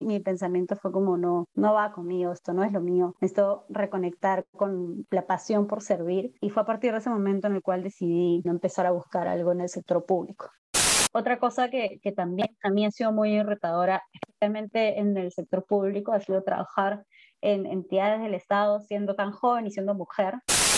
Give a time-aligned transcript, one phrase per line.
[0.00, 4.44] mi pensamiento fue como, no, no va conmigo, esto no es lo mío, necesito reconectar
[4.56, 6.34] con la pasión por servir.
[6.40, 9.28] Y fue a partir de ese momento en el cual decidí no empezar a buscar
[9.28, 10.50] algo en el sector público.
[11.12, 15.64] Otra cosa que, que también a mí ha sido muy retadora, especialmente en el sector
[15.64, 17.04] público, ha sido trabajar
[17.40, 20.34] en entidades del Estado siendo tan joven y siendo mujer.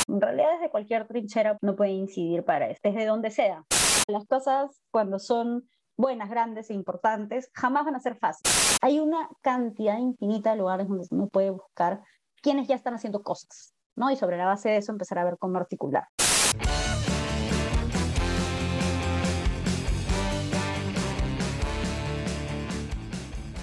[0.08, 3.64] En realidad desde cualquier trinchera no puede incidir para esto, desde donde sea.
[4.08, 5.68] Las cosas cuando son
[6.00, 8.78] buenas, grandes e importantes, jamás van a ser fáciles.
[8.80, 12.00] Hay una cantidad infinita de lugares donde uno puede buscar
[12.40, 14.10] quienes ya están haciendo cosas, ¿no?
[14.10, 16.04] Y sobre la base de eso empezar a ver cómo articular.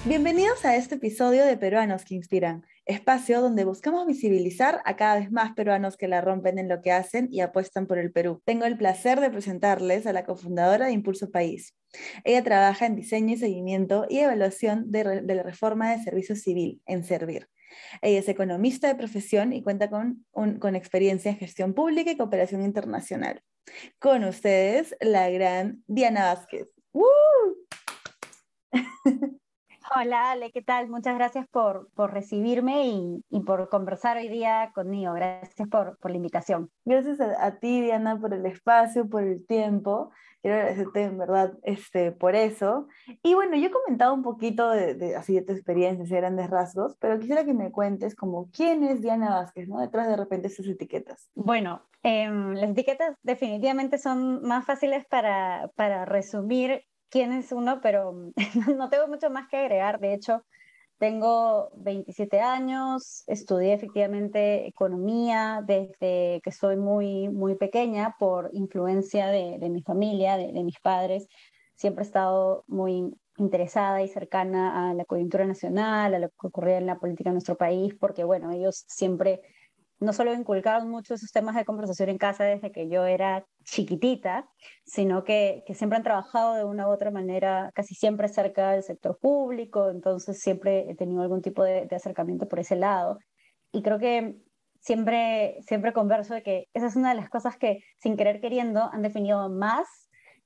[0.06, 5.32] Bienvenidos a este episodio de Peruanos que Inspiran, espacio donde buscamos visibilizar a cada vez
[5.32, 8.42] más peruanos que la rompen en lo que hacen y apuestan por el Perú.
[8.46, 11.76] Tengo el placer de presentarles a la cofundadora de Impulso País.
[12.24, 17.04] Ella trabaja en diseño y seguimiento y evaluación de, la reforma de servicio civil, en
[17.04, 17.50] Servir.
[18.02, 22.64] Ella es economista de profesión y cuenta con, con experiencia en gestión pública y cooperación
[22.64, 23.44] internacional.
[24.00, 26.68] Con ustedes, la gran Diana Vázquez.
[29.96, 30.90] Hola Ale, ¿qué tal?
[30.90, 35.14] Muchas gracias por, por recibirme y, y, por conversar hoy día conmigo.
[35.14, 36.70] Gracias por, por la invitación.
[36.84, 40.12] Gracias a, ti, Diana, por el espacio, por el tiempo.
[40.42, 42.88] Quiero agradecerte en verdad este, por eso.
[43.24, 46.50] Y bueno, yo he comentado un poquito de, de, así de tu experiencia, de grandes
[46.50, 49.80] rasgos, pero quisiera que me cuentes como quién es Diana Vázquez, ¿no?
[49.80, 51.30] Detrás de repente esas etiquetas.
[51.34, 58.14] Bueno, eh, las etiquetas definitivamente son más fáciles para, para resumir quién es uno, pero
[58.78, 60.00] no tengo mucho más que agregar.
[60.00, 60.44] De hecho,
[60.98, 69.58] tengo 27 años, estudié efectivamente economía desde que soy muy, muy pequeña por influencia de,
[69.60, 71.28] de mi familia, de, de, mis padres.
[71.76, 76.78] Siempre he estado muy interesada y cercana a la coyuntura nacional, a lo que ocurría
[76.78, 79.42] en la política de nuestro país, porque bueno, ellos siempre
[80.00, 84.48] no solo inculcaron mucho esos temas de conversación en casa desde que yo era chiquitita,
[84.86, 89.18] sino que, siempre han trabajado de una u otra manera, casi siempre cerca del sector
[89.20, 93.18] público, entonces siempre he tenido algún tipo de, de acercamiento por ese lado.
[93.72, 94.38] Y creo que
[94.80, 98.90] siempre, siempre converso de que esa es una de las cosas que, sin querer queriendo,
[98.92, 99.88] han definido más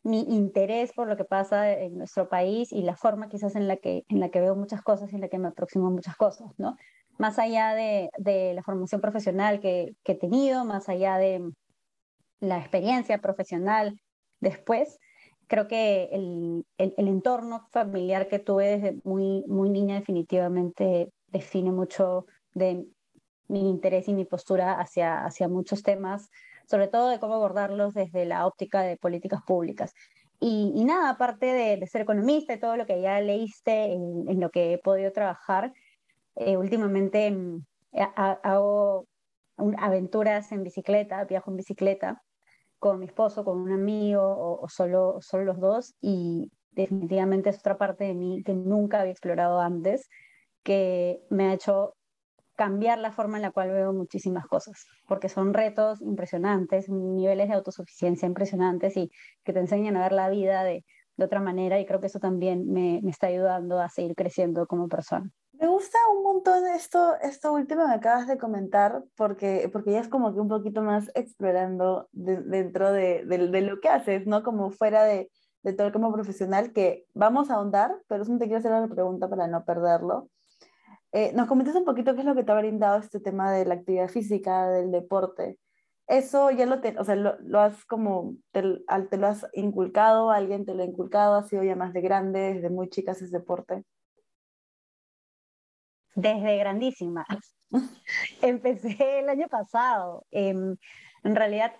[0.03, 3.77] mi interés por lo que pasa en nuestro país y la forma quizás en la
[3.77, 6.15] que, en la que veo muchas cosas y en la que me aproximo a muchas
[6.15, 6.75] cosas, ¿no?
[7.21, 11.51] Más allá de, de la formación profesional que, que, he tenido, más allá de
[12.39, 14.01] la experiencia profesional
[14.39, 14.97] después,
[15.45, 21.71] creo que el, el, el, entorno familiar que tuve desde muy, muy niña definitivamente define
[21.71, 22.87] mucho de
[23.47, 26.27] mi interés y mi postura hacia, hacia muchos temas,
[26.65, 29.93] sobre todo de cómo abordarlos desde la óptica de políticas públicas.
[30.39, 34.27] Y, y nada, aparte de, de, ser economista y todo lo que ya leíste en,
[34.27, 35.71] en lo que he podido trabajar,
[36.35, 37.63] eh, últimamente mm,
[38.15, 39.07] hago
[39.77, 42.21] aventuras en bicicleta, viajo en bicicleta
[42.79, 44.23] con mi esposo, con un amigo
[44.61, 49.11] o, solo, solo los dos y definitivamente es otra parte de mí que nunca había
[49.11, 50.09] explorado antes,
[50.63, 51.95] que me ha hecho
[52.55, 57.55] cambiar la forma en la cual veo muchísimas cosas, porque son retos impresionantes, niveles de
[57.55, 59.11] autosuficiencia impresionantes y
[59.43, 60.83] que te enseñan a ver la vida de,
[61.17, 64.65] de otra manera y creo que eso también me, me está ayudando a seguir creciendo
[64.67, 65.29] como persona.
[65.61, 70.07] Me gusta un montón esto, esto último que acabas de comentar, porque, porque ya es
[70.07, 73.23] como que un poquito más explorando de, dentro de,
[73.61, 74.41] lo que haces, ¿no?
[74.41, 75.29] Como fuera de,
[75.61, 79.29] de todo como profesional, que vamos a ahondar, pero eso te quiero hacer la pregunta
[79.29, 80.29] para no perderlo.
[81.11, 83.65] Eh, nos comentas un poquito qué es lo que te ha brindado este tema de
[83.65, 85.59] la actividad física, del deporte.
[86.07, 88.63] Eso ya lo, te, o sea, lo, lo has como, te,
[89.11, 92.55] te, lo has inculcado, alguien te lo ha inculcado, ha sido ya más de grande,
[92.55, 93.85] desde muy chicas ese deporte
[96.15, 97.25] desde grandísima.
[98.41, 100.25] Empecé el año pasado.
[100.31, 100.49] Eh,
[101.23, 101.73] en realidad,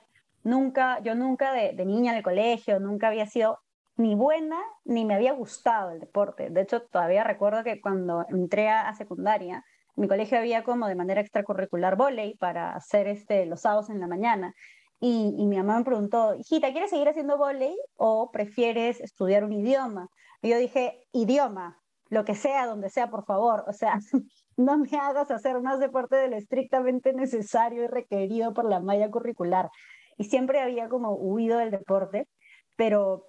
[0.44, 3.60] nunca, yo nunca de, niña en el colegio, nunca había sido
[3.98, 6.50] ni buena ni me había gustado el deporte.
[6.50, 9.64] De hecho, todavía recuerdo que cuando entré a secundaria,
[9.96, 14.08] mi colegio había como de manera extracurricular volei para hacer este, los sábados en la
[14.08, 14.54] mañana.
[15.00, 20.10] Y, mi mamá me preguntó, hijita, ¿quieres seguir haciendo volei o prefieres estudiar un idioma?
[20.44, 21.81] Yo dije, idioma,
[22.12, 23.64] lo que sea, donde sea, por favor.
[23.68, 23.98] O sea,
[24.58, 29.10] no me hagas hacer más deporte de lo estrictamente necesario y requerido por la malla
[29.10, 29.70] curricular.
[30.18, 32.28] Y siempre había como huido del deporte,
[32.76, 33.26] pero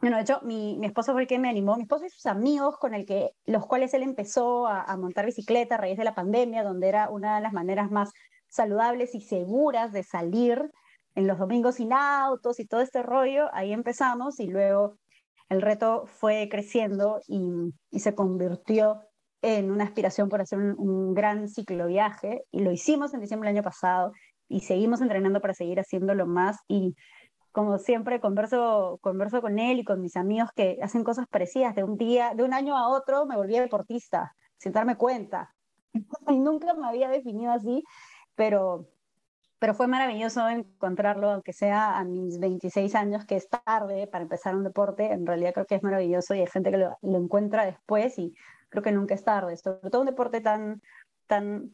[0.00, 2.26] bueno, de hecho, mi, mi esposo fue el que me animó, mi esposo y sus
[2.26, 6.04] amigos con el que, los cuales él empezó a, a montar bicicleta a raíz de
[6.04, 8.12] la pandemia, donde era una de las maneras más
[8.46, 10.70] saludables y seguras de salir
[11.14, 14.98] en los domingos sin autos y todo este rollo, ahí empezamos y luego
[15.48, 19.02] el reto fue creciendo y, se convirtió
[19.42, 23.58] en una aspiración por hacer un, un gran cicloviaje y lo hicimos en diciembre del
[23.58, 24.12] año pasado
[24.48, 26.94] y seguimos entrenando para seguir haciéndolo más y
[27.52, 31.74] como siempre converso, converso con él y con mis amigos que hacen cosas parecidas.
[31.74, 35.54] De un día, de un año a otro me volví deportista, sin darme cuenta.
[36.28, 37.82] Y nunca me había definido así,
[38.36, 38.86] pero,
[39.58, 44.54] pero fue maravilloso encontrarlo, aunque sea a mis 26 años, que es tarde para empezar
[44.54, 45.12] un deporte.
[45.12, 48.34] En realidad creo que es maravilloso y hay gente que lo, lo encuentra después y
[48.68, 49.56] creo que nunca es tarde.
[49.56, 50.80] Sobre todo un deporte tan,
[51.26, 51.72] tan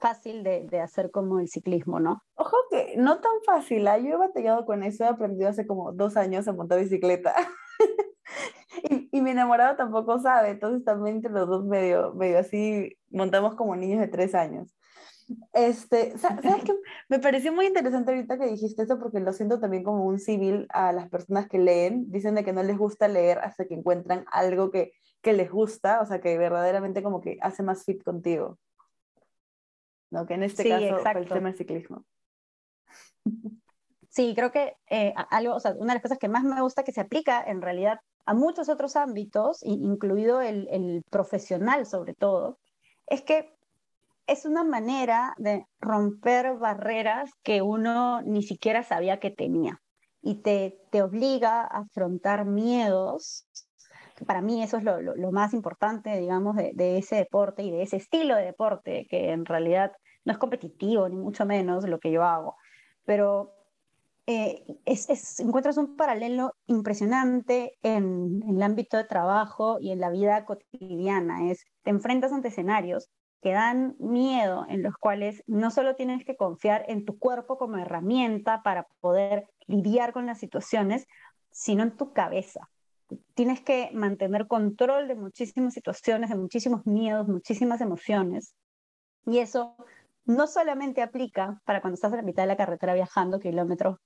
[0.00, 2.22] fácil de, de, hacer como el ciclismo, ¿no?
[2.34, 4.02] Ojo que no tan fácil, ¿eh?
[4.02, 7.34] yo he batallado con eso, he aprendido hace como dos años a montar bicicleta.
[8.90, 13.54] y, y, mi enamorado tampoco sabe, entonces también entre los dos medio, medio así montamos
[13.54, 14.74] como niños de tres años.
[15.52, 16.74] Este, ¿sabes qué?
[17.08, 20.66] Me pareció muy interesante ahorita que dijiste eso porque lo siento también como un civil
[20.70, 22.10] a las personas que leen.
[22.10, 26.00] Dicen de que no les gusta leer hasta que encuentran algo que, que les gusta,
[26.00, 28.58] o sea, que verdaderamente como que hace más fit contigo.
[30.10, 30.26] ¿no?
[30.26, 32.04] Que en este sí, caso fue el tema del ciclismo.
[34.08, 36.82] Sí, creo que eh, algo, o sea, una de las cosas que más me gusta
[36.82, 42.58] que se aplica en realidad a muchos otros ámbitos, incluido el, el profesional sobre todo,
[43.06, 43.54] es que
[44.30, 49.80] es una manera de romper barreras que uno ni siquiera sabía que tenía
[50.22, 53.48] y te, te obliga a afrontar miedos.
[54.26, 57.82] Para mí eso es lo, lo, más importante, digamos, de, de, ese deporte y de
[57.82, 59.92] ese estilo de deporte, que en realidad
[60.24, 62.54] no es competitivo, ni mucho menos lo que yo hago,
[63.04, 63.52] pero
[64.26, 70.10] eh, es, encuentras un paralelo impresionante en, en, el ámbito de trabajo y en la
[70.10, 71.50] vida cotidiana.
[71.50, 73.10] Es, te enfrentas ante escenarios
[73.42, 77.78] que dan miedo, en los cuales no solo tienes que confiar en tu cuerpo como
[77.78, 81.06] herramienta para poder lidiar con las situaciones,
[81.50, 82.68] sino en tu cabeza.
[83.34, 88.54] Tienes que mantener control de muchísimas situaciones, de muchísimos miedos, muchísimas emociones.
[89.26, 89.76] Y eso
[90.24, 93.98] no solamente aplica para cuando estás en la mitad de la carretera viajando kilómetros,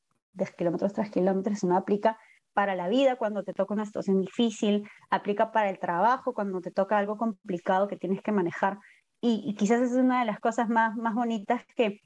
[0.56, 2.19] kilómetros tras kilómetros, sino aplica
[2.54, 6.70] para la vida cuando te toca una situación difícil, aplica para el trabajo cuando te
[6.70, 8.78] toca algo complicado que tienes que manejar.
[9.26, 12.03] Y, y quizás es una de las cosas más, más bonitas que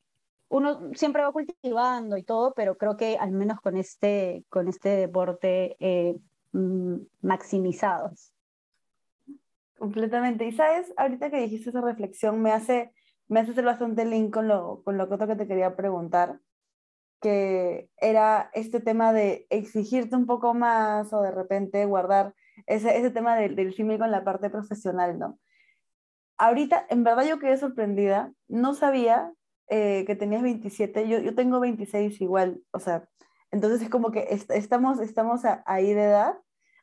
[0.48, 4.90] uno siempre va cultivando y todo, pero creo que al menos con este, con este
[4.90, 6.16] deporte eh,
[6.52, 8.32] mm, maximizados.
[9.78, 10.46] Completamente.
[10.46, 12.92] Y sabes, ahorita que dijiste esa reflexión me hace
[13.26, 16.40] me hace hacer bastante link con lo, con lo otro que te quería preguntar,
[17.20, 22.34] que era este tema de exigirte un poco más o de repente guardar
[22.66, 25.38] ese, ese tema del, del símil con la parte profesional, ¿no?
[26.38, 29.32] Ahorita, en verdad yo quedé sorprendida, no sabía
[29.68, 33.08] eh, que tenías 27, yo, yo tengo 26 igual, o sea,
[33.50, 36.34] entonces es como que est estamos, estamos a, ahí de edad.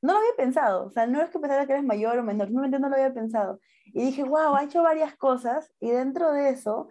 [0.02, 2.48] No lo había pensado, o sea, no es que pensara que eres mayor o menor,
[2.48, 3.60] simplemente no lo había pensado.
[3.86, 6.90] Y dije, wow, ha hecho varias cosas y dentro de eso,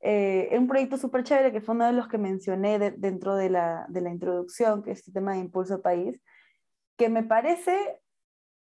[0.00, 3.50] eh, un proyecto súper chévere que fue uno de los que mencioné de, dentro de
[3.50, 6.22] la, de la introducción, que es el tema de Impulso País,
[6.96, 8.00] que me parece,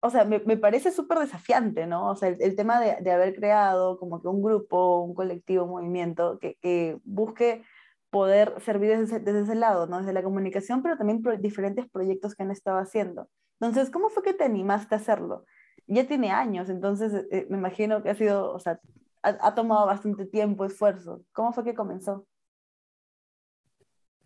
[0.01, 2.11] o sea, me, me parece súper desafiante, ¿no?
[2.11, 5.65] O sea, el, el tema de, de, haber creado como que un grupo, un colectivo,
[5.65, 7.65] un movimiento que, que busque
[8.11, 9.99] poder servir desde, desde ese lado, ¿no?
[9.99, 13.29] Desde la comunicación, pero también pro diferentes proyectos que han estado haciendo.
[13.61, 15.45] Entonces, ¿cómo fue que te animaste a hacerlo?
[15.87, 18.81] Ya tiene años, entonces eh, me imagino que ha sido, o sea,
[19.23, 21.23] ha, ha, tomado bastante tiempo, esfuerzo.
[21.33, 22.27] ¿Cómo fue que comenzó?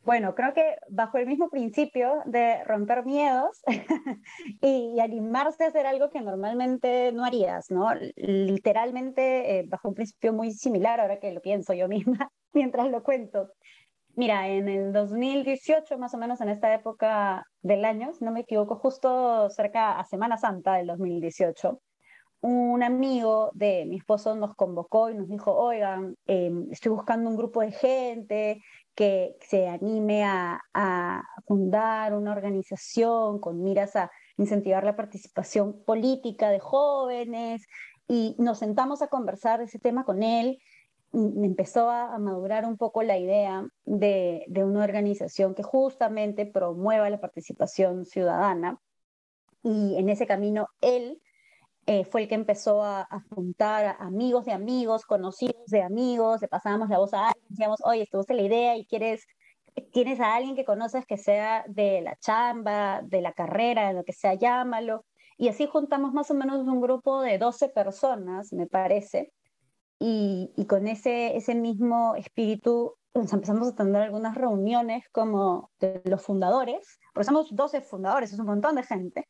[0.05, 3.63] Bueno, creo que bajo el mismo principio de romper miedos
[4.61, 7.89] y, y, animarse a hacer algo que normalmente no harías, ¿no?
[8.17, 13.05] Literalmente eh, bajo un principio muy similar, ahora que lo pienso yo misma mientras lo
[13.05, 13.53] cuento.
[14.15, 18.41] Mira, en el 2018, más o menos en esta época del año, si no me
[18.41, 21.81] equivoco, justo cerca a Semana Santa del 2018,
[22.43, 27.37] un amigo de mi esposo nos convocó y nos dijo, oigan, eh, estoy buscando un
[27.37, 28.61] grupo de gente
[28.95, 30.61] que se anime a,
[31.47, 37.67] fundar una organización con miras a incentivar la participación política de jóvenes
[38.09, 40.59] y nos sentamos a conversar ese tema con él
[41.13, 47.21] empezó a, madurar un poco la idea de, de, una organización que justamente promueva la
[47.21, 48.79] participación ciudadana.
[49.63, 51.21] Y en ese camino él
[51.87, 56.89] eh, fue el que empezó a, juntar amigos de amigos, conocidos de amigos, le pasábamos
[56.89, 59.27] la voz a alguien, decíamos, oye, te gusta la idea y quieres,
[59.93, 64.05] tienes a alguien que conoces que sea de la chamba, de la carrera, de lo
[64.05, 65.05] que sea, llámalo.
[65.39, 69.33] Y así juntamos más o menos un grupo de 12 personas, me parece,
[70.05, 77.27] y, con ese, mismo espíritu empezamos a tener algunas reuniones como de los fundadores, porque
[77.27, 79.29] somos 12 fundadores, es un montón de gente,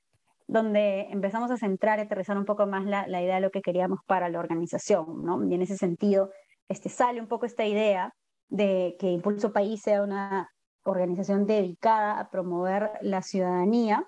[0.52, 4.00] donde empezamos a centrar y aterrizar un poco más la, idea de lo que queríamos
[4.06, 5.42] para la organización, ¿no?
[5.49, 6.30] Y en ese sentido,
[6.68, 8.14] este, sale un poco esta idea
[8.50, 10.50] de que Impulso País sea una
[10.82, 14.06] organización dedicada a promover la ciudadanía,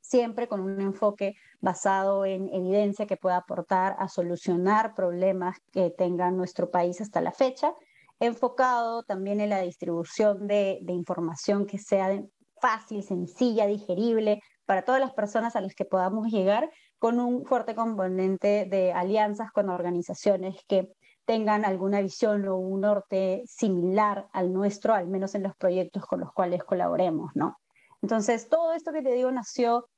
[0.00, 6.30] siempre con un enfoque basado en evidencia que pueda aportar a solucionar problemas que tenga
[6.30, 7.74] nuestro país hasta la fecha,
[8.18, 12.18] enfocado también en la distribución de, de información que sea
[12.62, 17.74] fácil, sencilla, digerible para todas las personas a las que podamos llegar, con un fuerte
[17.74, 20.92] componente de alianzas con organizaciones que
[21.24, 26.20] tengan alguna visión o un norte similar al nuestro, al menos en los proyectos con
[26.20, 27.58] los cuales colaboremos, ¿no?
[28.02, 29.88] Entonces, todo esto que te digo nació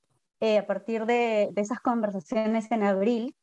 [0.40, 3.34] eh, a partir de, de esas conversaciones en abril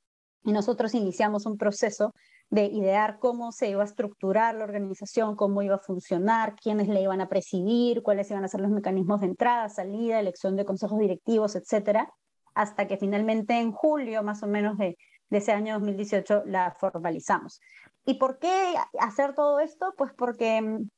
[0.43, 2.13] y nosotros iniciamos un proceso
[2.49, 7.01] de idear cómo se iba a estructurar la organización, cómo iba a funcionar, quiénes le
[7.01, 10.99] iban a presidir, cuáles iban a ser los mecanismos de entrada, salida, elección de consejos
[10.99, 12.09] directivos, etcétera,
[12.53, 14.97] hasta que finalmente en julio más o menos de,
[15.31, 17.59] ese año 2018 la formalizamos.
[18.05, 19.93] ¿Y por qué hacer todo esto?
[19.97, 20.89] Pues porque, mm,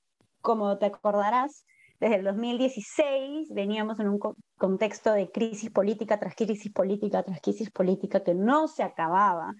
[0.41, 1.65] como te acordarás,
[1.99, 4.19] desde el 2016 veníamos en un
[4.57, 9.55] contexto de crisis política tras crisis política tras crisis política que no se acababa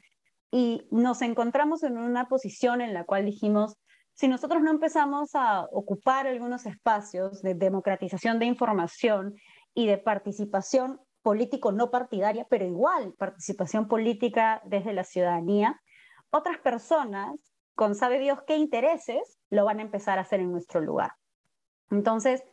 [0.52, 3.76] y nos encontramos en una posición en la cual dijimos,
[4.14, 9.36] si nosotros no empezamos a ocupar algunos espacios de democratización de información
[9.74, 15.80] y de participación político no partidaria, pero igual participación política desde la ciudadanía,
[16.30, 20.82] otras personas con sabe Dios qué intereses lo van a empezar a hacer en nuestro
[20.82, 21.12] lugar.
[21.92, 22.44] Entonces,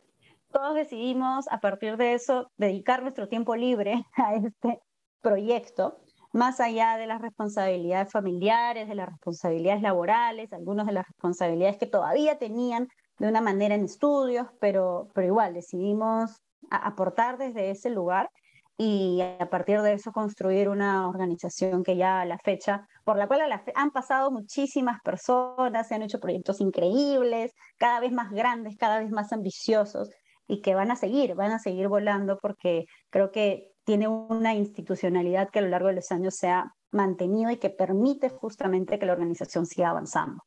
[0.51, 4.79] todos decidimos a partir de eso dedicar nuestro tiempo libre a este
[5.21, 5.97] proyecto,
[6.35, 11.85] más allá de las responsabilidades familiares, de las responsabilidades laborales, algunas de las responsabilidades que
[11.85, 12.89] todavía tenían
[13.19, 18.29] de una manera en estudios, pero, pero igual decidimos aportar desde ese lugar
[18.77, 23.27] y a partir de eso construir una organización que ya a la fecha, por la
[23.27, 28.99] cual han pasado muchísimas personas, se han hecho proyectos increíbles, cada vez más grandes, cada
[28.99, 30.09] vez más ambiciosos
[30.47, 35.49] y que van a seguir, van a seguir volando porque creo que tiene una institucionalidad
[35.49, 39.05] que a lo largo de los años se ha mantenido y que permite justamente que
[39.05, 40.43] la organización siga avanzando.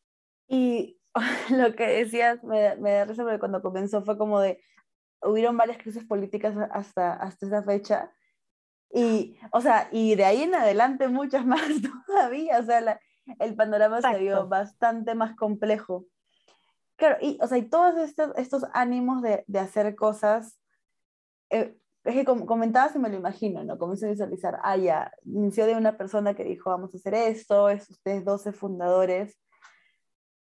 [0.46, 1.00] Y
[1.50, 4.60] lo que decías me, me da risa porque cuando comenzó fue como de,
[5.22, 8.12] hubieron varias crisis políticas hasta, hasta esa fecha
[8.90, 11.62] y, o sea, y de ahí en adelante muchas más
[12.06, 13.00] todavía, o sea,
[13.38, 16.06] el panorama se vio bastante más complejo.
[16.96, 20.58] Claro, y, o sea, y todos estos, estos ánimos de, de hacer cosas,
[21.50, 23.76] eh, es que comentabas y me lo imagino, ¿no?
[23.78, 27.68] Comienzo a visualizar, ah, ya, inició de una persona que dijo, vamos a hacer esto,
[27.68, 29.36] es ustedes 12 fundadores,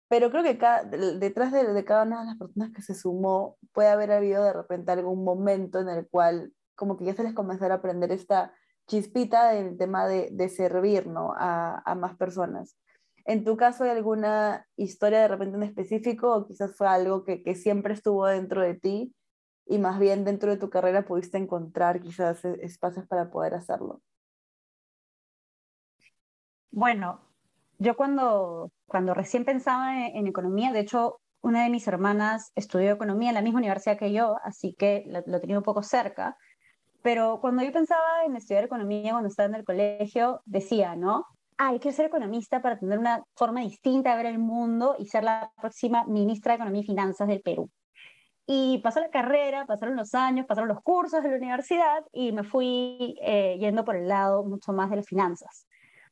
[0.09, 3.59] pero creo que cada, detrás de, de, cada una de las personas que se sumó,
[3.73, 7.35] puede haber habido de repente algún momento en el cual como que ya se les
[7.35, 8.55] comenzó a aprender esta
[8.87, 11.33] chispita del tema de, de servir ¿no?
[11.37, 12.77] a, a, más personas.
[13.25, 17.43] ¿En tu caso hay alguna historia de repente en específico o quizás fue algo que,
[17.43, 19.16] que siempre estuvo dentro de ti
[19.67, 24.01] y más bien dentro de tu carrera pudiste encontrar quizás e, espacios para poder hacerlo?
[26.71, 27.21] Bueno,
[27.79, 32.93] yo cuando, cuando recién pensaba en, en economía, de hecho, una de mis hermanas estudió
[32.93, 36.37] economía en la misma universidad que yo, así que lo, lo tenía un poco cerca.
[37.03, 41.25] Pero cuando yo pensaba en estudiar economía, cuando estaba en el colegio, decía, ¿no?
[41.59, 45.07] Ah, hay que ser economista para tener una forma distinta de ver el mundo y
[45.07, 47.71] ser la próxima ministra de Economía y Finanzas del Perú.
[48.47, 52.45] Y pasó la carrera, pasaron los años, pasaron los cursos de la universidad y me
[52.45, 55.67] fui eh, yendo por el lado mucho más de las finanzas.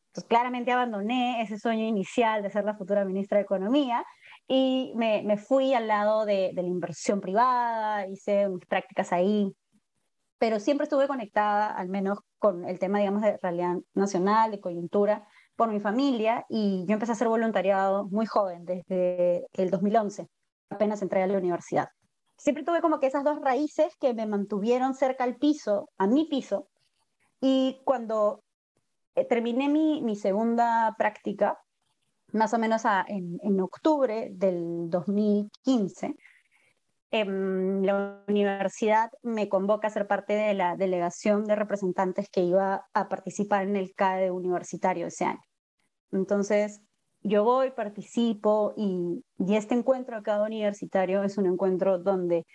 [0.09, 4.05] Entonces, claramente abandoné ese sueño inicial de ser la futura ministra de Economía
[4.49, 9.53] y me, me fui al lado de, de, la inversión privada, hice mis prácticas ahí
[10.45, 15.27] pero siempre estuve conectada, al menos con el tema, digamos, de realidad nacional, de coyuntura,
[15.57, 20.29] por mi familia, y yo empecé a hacer voluntariado muy joven, desde el 2011,
[20.69, 21.89] apenas entré a la universidad.
[22.37, 26.27] Siempre tuve como que esas dos raíces que me mantuvieron cerca al piso, a mi
[26.27, 26.69] piso,
[27.41, 28.43] y cuando
[29.15, 31.59] eh, terminé mi, mi segunda práctica,
[32.33, 36.17] más o menos en, en octubre del 2015,
[37.23, 43.09] la universidad me convoca a ser parte de la delegación de representantes que iba a
[43.09, 45.43] participar en el CAE universitario ese año.
[46.11, 46.81] Entonces,
[47.25, 52.47] yo voy, participo y, este encuentro CAE universitario es un encuentro donde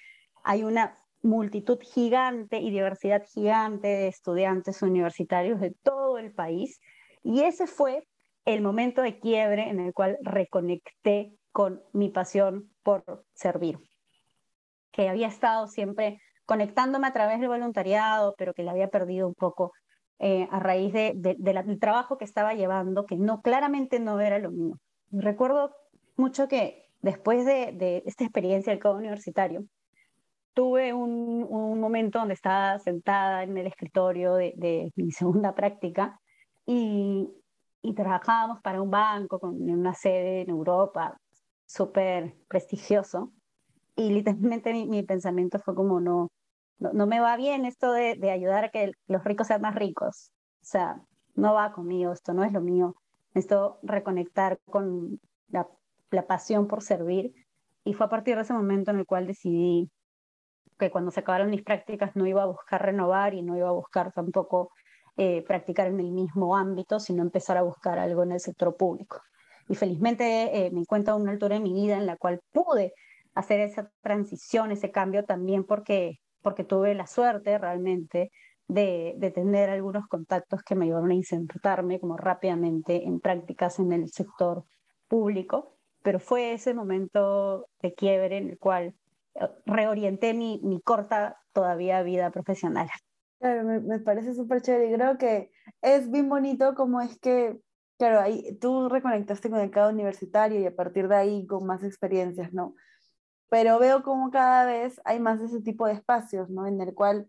[0.44, 6.80] hay una multitud gigante y diversidad gigante de estudiantes universitarios de todo el país.
[7.24, 8.08] Y ese fue
[8.46, 13.80] el momento de quiebre en el cual reconecté con mi pasión por servir
[14.92, 19.36] que había estado siempre conectándome a través del voluntariado, pero que la había perdido un
[19.36, 19.72] poco
[20.20, 24.52] eh, a raíz de, del trabajo que estaba llevando, que no claramente no era lo
[24.52, 24.76] mío.
[25.12, 25.74] recuerdo
[26.18, 29.66] mucho que después de, esta experiencia del cabo universitario,
[30.54, 36.20] tuve un, momento donde estaba sentada en el escritorio de, mi segunda práctica
[36.66, 37.30] y,
[37.96, 41.18] trabajábamos para un banco con una sede en Europa
[41.66, 43.32] súper prestigioso
[43.96, 46.30] y literalmente mi, mi, pensamiento fue como no,
[46.80, 50.32] no, me va bien esto de, de, ayudar a que los ricos sean más ricos.
[50.62, 51.02] O sea,
[51.36, 52.96] no va conmigo, esto no es lo mío.
[53.34, 55.20] Necesito reconectar con
[55.50, 55.68] la,
[56.12, 57.34] la pasión por servir.
[57.84, 59.90] Y fue a partir de ese momento en el cual decidí
[60.78, 63.74] que cuando se acabaron mis prácticas no iba a buscar renovar y no iba a
[63.74, 64.72] buscar tampoco
[65.18, 69.22] eh, practicar en el mismo ámbito, sino empezar a buscar algo en el sector público.
[69.68, 72.94] Y felizmente eh, me encuentro a una altura en mi vida en la cual pude
[73.36, 78.32] hacer esa transición, ese cambio también porque, porque tuve la suerte realmente
[78.68, 83.92] de, de, tener algunos contactos que me ayudaron a insertarme como rápidamente en prácticas en
[83.92, 84.64] el sector
[85.08, 88.96] público, pero fue ese momento de quiebre en el cual
[89.36, 92.88] eh, reorienté mi, mi corta todavía vida profesional.
[93.40, 95.50] Claro, me, me parece súper chévere y creo que
[95.82, 97.58] es bien bonito como es que,
[97.98, 101.84] claro, ahí tú reconectaste con el cabo universitario y a partir de ahí con más
[101.84, 102.76] experiencias, ¿no?
[103.50, 106.68] Pero veo como cada vez hay más de ese tipo de espacios, ¿no?
[106.68, 107.28] En el cual,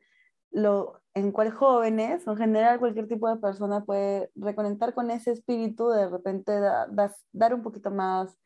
[0.50, 5.32] lo, en cual jóvenes, o en general cualquier tipo de persona puede reconectar con ese
[5.32, 6.52] espíritu, de repente
[7.32, 8.36] dar un poquito más,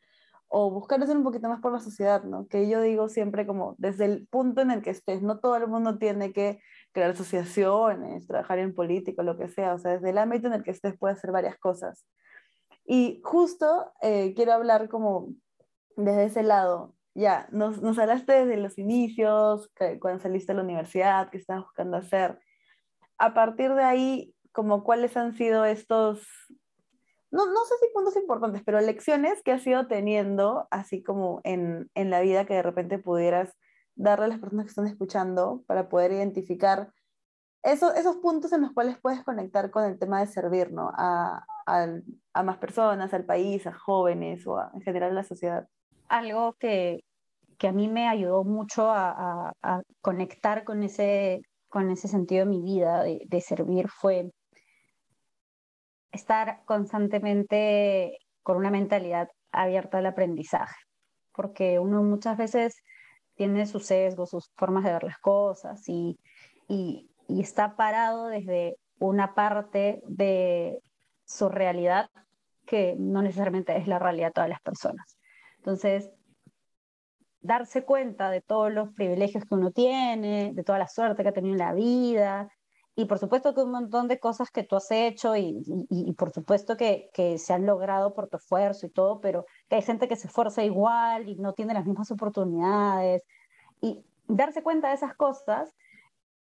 [0.47, 2.47] o buscar hacer un poquito más por la sociedad, ¿no?
[2.47, 5.67] Que yo digo siempre como desde el punto en el que estés, no todo el
[5.67, 6.61] mundo tiene que
[6.93, 10.63] crear asociaciones, trabajar en política, lo que sea, o sea, desde el ámbito en el
[10.63, 12.05] que estés puede hacer varias cosas.
[12.85, 15.29] Y justo eh, quiero hablar como
[15.97, 21.29] desde ese lado, ya, nos, nos hablaste desde los inicios, cuando saliste de la universidad,
[21.29, 22.37] qué estabas buscando hacer.
[23.17, 26.27] A partir de ahí, como cuáles han sido estos,
[27.31, 31.89] no, no sé si puntos importantes, pero lecciones que has ido teniendo, así como en,
[31.95, 33.55] en la vida que de repente pudieras
[33.95, 36.91] darle a las personas que están escuchando para poder identificar
[37.63, 40.91] eso, esos puntos en los cuales puedes conectar con el tema de servir ¿no?
[40.97, 41.87] a, a,
[42.33, 45.67] a más personas, al país, a jóvenes o en general a la sociedad
[46.07, 47.01] algo que,
[47.57, 49.53] que a mí me ayudó mucho a,
[50.01, 54.31] conectar con ese, con ese sentido de mi vida, de, de, servir, fue
[56.11, 60.75] estar constantemente con una mentalidad abierta al aprendizaje,
[61.33, 62.75] porque uno muchas veces
[63.35, 66.17] tiene sus sesgos, sus formas de ver las cosas y,
[66.67, 70.79] y, y está parado desde una parte de
[71.25, 72.09] su realidad
[72.65, 75.14] que no necesariamente es la realidad de todas las personas.
[75.65, 76.11] Entonces,
[77.41, 81.33] darse cuenta de todos los privilegios que uno tiene, de toda la suerte que ha
[81.33, 82.49] tenido en la vida,
[82.95, 86.13] y por supuesto que un montón de cosas que tú has hecho y, y, y
[86.13, 89.81] por supuesto que, que, se han logrado por tu esfuerzo y todo, pero que hay
[89.81, 93.23] gente que se esfuerza igual y no tiene las mismas oportunidades.
[93.81, 95.75] Y darse cuenta de esas cosas,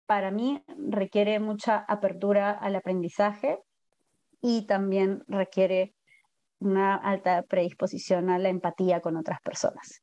[0.07, 3.61] para mí requiere mucha apertura al aprendizaje
[4.41, 5.95] y también requiere
[6.61, 10.03] una alta predisposición a la empatía con otras personas.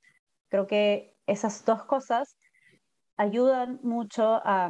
[0.49, 2.35] Creo que esas dos cosas
[3.15, 4.69] ayudan mucho a,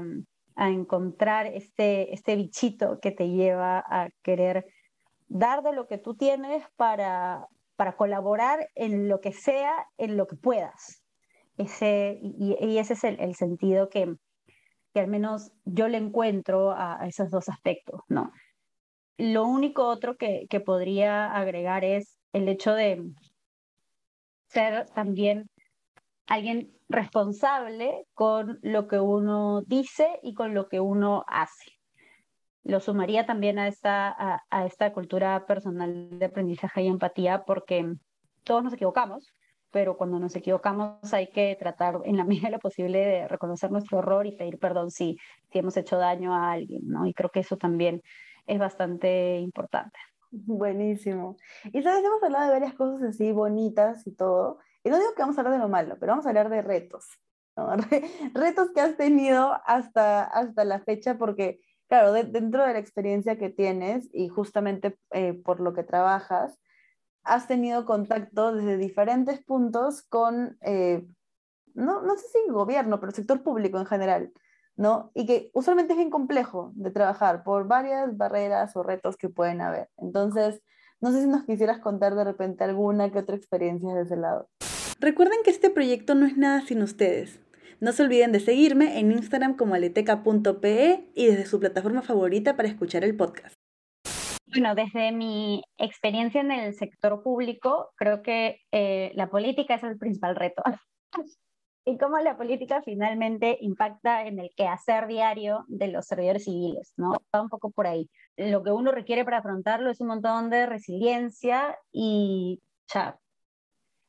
[0.56, 4.66] a encontrar este, este bichito que te lleva a querer
[5.28, 10.28] dar de lo que tú tienes para, para colaborar en lo que sea, en lo
[10.28, 11.04] que puedas.
[11.58, 14.16] Ese, y, ese es el, el sentido que,
[14.94, 18.32] que, al menos yo le encuentro a, a esos dos aspectos, ¿no?
[19.18, 23.04] Lo único otro que, podría agregar es el hecho de
[24.48, 25.50] ser también
[26.28, 31.72] alguien responsable con lo que uno dice y con lo que uno hace.
[32.64, 37.94] Lo sumaría también a esta, a esta cultura personal de aprendizaje y empatía porque
[38.44, 39.34] todos nos equivocamos,
[39.72, 43.72] pero cuando nos equivocamos hay que tratar en la medida de lo posible de reconocer
[43.72, 45.18] nuestro error y pedir perdón si,
[45.52, 47.06] si hemos hecho daño a alguien, ¿no?
[47.06, 48.02] Y creo que eso también
[48.48, 50.00] es bastante importante.
[50.32, 51.38] Buenísimo.
[51.72, 54.60] Y sabes, hemos hablado de varias cosas así bonitas y todo.
[54.84, 56.62] Y no digo que vamos a hablar de lo malo, pero vamos a hablar de
[56.62, 57.06] retos.
[58.34, 63.38] Retos que has tenido hasta, hasta la fecha, porque, claro, de, dentro de la experiencia
[63.38, 66.60] que tienes y justamente eh, por lo que trabajas,
[67.24, 71.06] has tenido contacto desde diferentes puntos con, eh,
[71.74, 74.32] no, no sé si gobierno, pero sector público en general.
[74.78, 75.12] ¿No?
[75.14, 79.60] Y que usualmente es bien complejo de trabajar por varias barreras o retos que pueden
[79.60, 79.90] haber.
[79.98, 80.62] Entonces,
[81.02, 84.50] no sé si nos quisieras contar de repente alguna que otra experiencia de ese lado.
[85.00, 87.42] Recuerden que este proyecto no es nada sin ustedes.
[87.80, 92.70] No se olviden de seguirme en Instagram como aleteca.pe y desde su plataforma favorita para
[92.70, 93.56] escuchar el podcast.
[94.48, 99.98] Bueno, desde mi experiencia en el sector público, creo que eh, la política es el
[99.98, 100.64] principal reto.
[101.88, 107.14] y cómo la política finalmente impacta en el quehacer diario de los servidores civiles, ¿no?
[107.34, 108.10] Va un poco por ahí.
[108.36, 112.62] Lo que uno requiere para afrontarlo es un montón de resiliencia y
[112.94, 113.18] ya,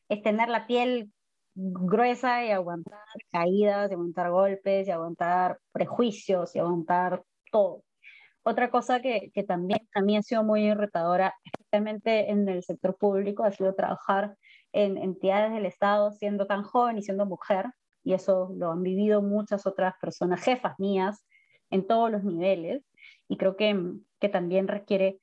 [0.08, 1.12] es tener la piel
[1.54, 2.98] gruesa y aguantar
[3.30, 7.84] caídas, y aguantar golpes, y aguantar prejuicios, y aguantar todo.
[8.42, 12.96] Otra cosa que, que también a mí ha sido muy retadora, especialmente en el sector
[12.96, 14.34] público, ha sido trabajar
[14.72, 17.66] en entidades del Estado siendo tan joven y siendo mujer,
[18.04, 21.26] y eso lo han vivido muchas otras personas, jefas mías,
[21.70, 22.82] en todos los niveles,
[23.28, 23.78] y creo que,
[24.20, 25.20] que también requiere,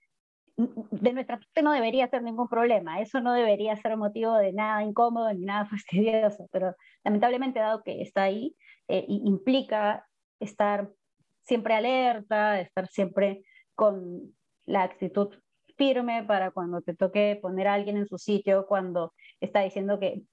[0.57, 4.83] de nuestra parte no debería ser ningún problema, eso no debería ser motivo de nada
[4.83, 8.55] incómodo ni nada fastidioso, pero lamentablemente dado que está ahí,
[8.87, 10.07] eh, implica
[10.39, 10.91] estar
[11.43, 13.43] siempre alerta, estar siempre
[13.75, 15.29] con la actitud
[15.75, 20.23] firme para cuando te toque poner a alguien en su sitio, cuando está diciendo que,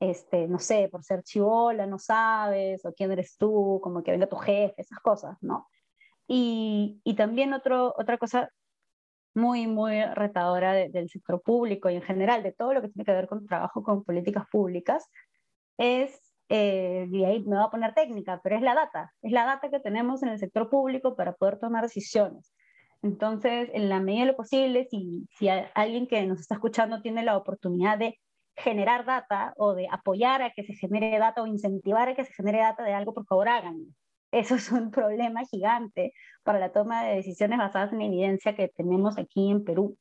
[0.00, 4.26] este, no sé, por ser chivola no sabes, o quién eres tú, como que venga
[4.28, 5.68] tu jefe, esas cosas, ¿no?
[6.28, 8.50] Y, y también otro, otra cosa
[9.34, 13.12] muy, muy retadora del sector público y en general de todo lo que tiene que
[13.12, 15.10] ver con trabajo con políticas públicas
[15.76, 19.44] es eh, y ahí me voy a poner técnica, pero es la data, es la
[19.44, 22.52] data que tenemos en el sector público para poder tomar decisiones.
[23.04, 27.22] Entonces, en la medida de lo posible, si, si alguien que nos está escuchando tiene
[27.22, 28.18] la oportunidad de
[28.56, 32.32] generar data o de apoyar a que se genere data o incentivar a que se
[32.32, 33.84] genere data de algo, por favor háganlo.
[34.32, 36.14] Eso es un problema gigante
[36.44, 39.98] para la toma de decisiones basadas en evidencia que tenemos aquí en Perú.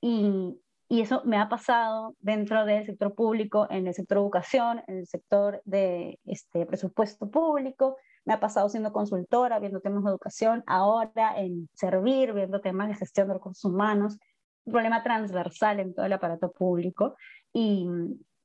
[0.00, 0.56] Y,
[0.88, 5.06] y eso me ha pasado dentro del sector público, en el sector educación, en el
[5.08, 11.38] sector de este, presupuesto público, me ha pasado siendo consultora, viendo temas de educación, ahora
[11.38, 14.18] en servir, viendo temas de gestión de recursos humanos,
[14.64, 17.16] un problema transversal en todo el aparato público.
[17.52, 17.86] Y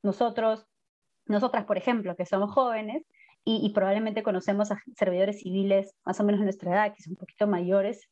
[0.03, 0.65] nosotros,
[1.25, 3.03] nosotras, por ejemplo, que somos jóvenes
[3.45, 7.13] y, y probablemente conocemos a servidores civiles más o menos de nuestra edad, que son
[7.13, 8.09] un poquito mayores,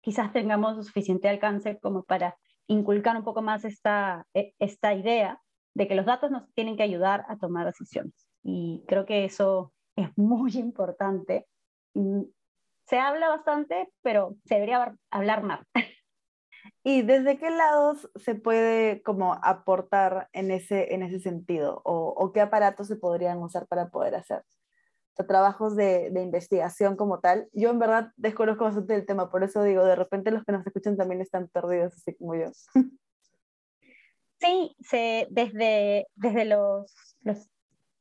[0.00, 2.36] quizás tengamos suficiente alcance como para
[2.68, 5.40] inculcar un poco más esta, e, esta idea
[5.74, 8.14] de que los datos nos tienen que ayudar a tomar decisiones.
[8.42, 11.46] Y creo que eso es muy importante.
[12.86, 15.60] Se habla bastante, pero se debería hablar más.
[16.84, 21.82] ¿Y desde qué lados se puede como aportar en ese, en ese sentido?
[21.84, 24.42] ¿O, o qué aparatos se podrían usar para poder hacer?
[25.26, 27.48] trabajos de, de, investigación como tal.
[27.52, 30.64] Yo en verdad desconozco bastante del tema, por eso digo, de repente los que nos
[30.64, 32.50] escuchan también están perdidos, así como yo.
[34.40, 37.50] Sí, se, desde, desde los, los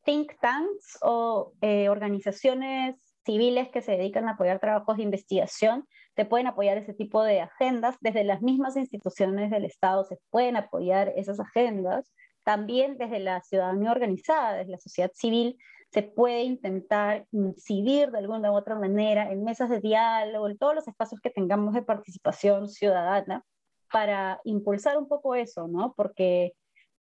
[0.07, 6.23] think tanks o eh, organizaciones civiles que se dedican a apoyar trabajos de investigación, te
[6.23, 7.97] pueden apoyar ese tipo de agendas.
[7.99, 12.09] Desde las mismas instituciones del Estado se pueden apoyar esas agendas.
[12.45, 15.57] También desde la ciudadanía organizada, desde la sociedad civil,
[15.91, 20.75] se puede intentar incidir de alguna u otra manera en mesas de diálogo, en todos
[20.75, 23.43] los espacios que tengamos de participación ciudadana
[23.91, 25.93] para impulsar un poco eso, ¿no?
[25.97, 26.53] Porque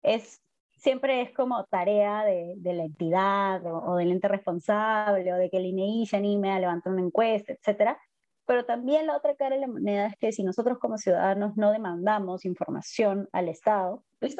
[0.03, 0.41] es,
[0.79, 5.65] siempre es como tarea de, la entidad o, del ente responsable o de que el
[5.67, 7.99] INEI se anime a levantar una encuesta, etcétera.
[8.45, 11.71] Pero también la otra cara de la moneda es que si nosotros como ciudadanos no
[11.71, 14.35] demandamos información al Estado, pues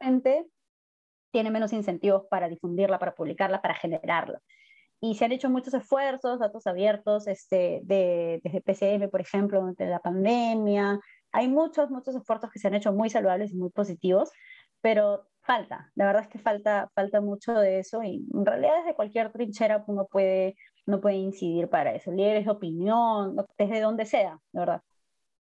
[0.00, 0.46] gente
[1.30, 4.40] tiene menos incentivos para difundirla, para publicarla, para generarla.
[5.00, 9.86] Y se han hecho muchos esfuerzos, datos abiertos, este, de, desde PCM, por ejemplo, durante
[9.86, 11.00] la pandemia.
[11.32, 14.30] Hay muchos, muchos esfuerzos que se han hecho muy saludables y muy positivos,
[14.80, 18.96] pero falta, la verdad es que falta, falta mucho de eso y en realidad desde
[18.96, 24.38] cualquier trinchera uno puede, uno puede incidir para eso, líderes de opinión, desde donde sea,
[24.52, 24.82] de verdad.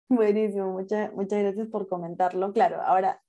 [0.08, 2.52] Buenísimo, muchas, muchas gracias por comentarlo.
[2.54, 3.22] Claro, ahora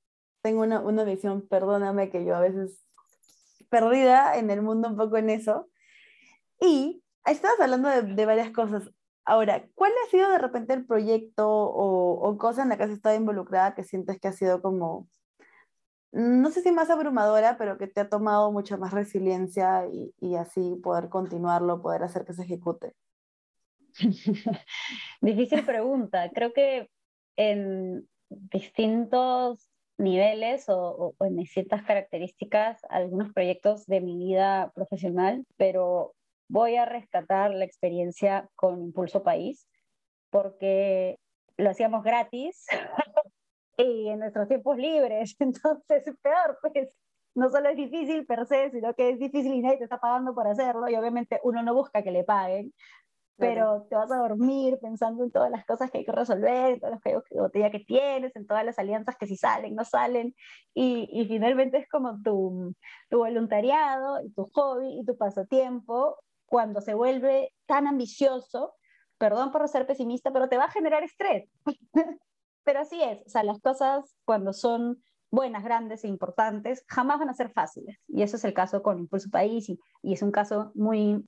[0.42, 2.84] tengo una, una visión, perdóname que yo a veces
[3.68, 5.68] perdida en el mundo un poco en eso.
[6.60, 8.90] Y estabas hablando de, de, varias cosas.
[9.24, 12.90] Ahora, ¿cuál ha sido de repente el proyecto o, o, cosa en la que has
[12.90, 15.08] estado involucrada que sientes que ha sido como,
[16.12, 20.36] no sé si más abrumadora, pero que te ha tomado mucha más resiliencia y, y
[20.36, 22.94] así poder continuarlo, poder hacer que se ejecute?
[25.20, 26.30] Difícil pregunta.
[26.34, 26.90] Creo que
[27.36, 36.14] en distintos niveles o, o, en ciertas características algunos proyectos de mi vida profesional, pero
[36.48, 39.68] voy a rescatar la experiencia con Impulso País
[40.30, 41.18] porque
[41.56, 42.66] lo hacíamos gratis
[43.82, 46.88] y en nuestros tiempos libres, entonces peor, pues
[47.34, 50.34] no solo es difícil per se, sino que es difícil y nadie te está pagando
[50.34, 52.72] por hacerlo y obviamente uno no busca que le paguen,
[53.36, 56.80] pero te vas a dormir pensando en todas las cosas que hay que resolver, en
[56.80, 60.34] todas las que botella que tienes, en todas las alianzas que si salen, no salen,
[60.74, 62.74] y, y finalmente es como tu,
[63.08, 68.74] tu voluntariado, y tu hobby y tu pasatiempo, cuando se vuelve tan ambicioso,
[69.18, 71.48] perdón por ser pesimista, pero te va a generar estrés.
[72.64, 77.30] pero así es, o sea, las cosas cuando son buenas, grandes e importantes, jamás van
[77.30, 77.98] a ser fáciles.
[78.06, 81.24] Y eso es el caso con Impulso País y, y es un caso muy,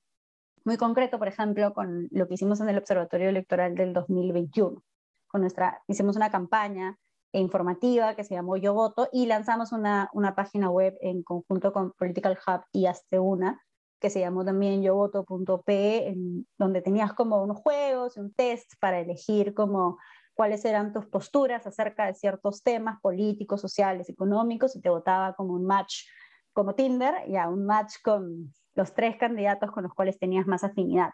[0.65, 4.83] muy concreto, por ejemplo, con lo que hicimos en el Observatorio Electoral del 2021.
[5.27, 6.99] Con nuestra, hicimos una campaña
[7.33, 11.93] informativa que se llamó Yo Voto y lanzamos una, una página web en conjunto con
[11.93, 13.61] Political Hub y Hazte Una,
[14.01, 16.15] que se llamó también yovoto.pe,
[16.59, 19.99] donde tenías como unos juegos, un test para elegir como
[20.35, 25.55] cuáles eran tus posturas acerca de ciertos temas políticos, sociales, económicos, y te votaba como
[25.55, 26.07] un match,
[26.53, 31.11] como Tinder, ya un match con los tres candidatos con los cuales tenías más afinidad.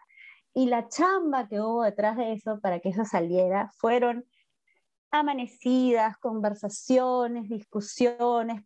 [0.53, 4.25] Y la chamba que hubo detrás de eso para que eso saliera fueron
[5.11, 8.61] amanecidas, conversaciones, discusiones,